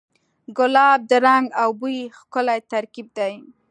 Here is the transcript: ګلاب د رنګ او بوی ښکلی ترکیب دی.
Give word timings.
ګلاب 0.57 0.99
د 1.09 1.11
رنګ 1.25 1.45
او 1.61 1.69
بوی 1.79 1.97
ښکلی 2.17 2.59
ترکیب 2.71 3.07
دی. 3.17 3.33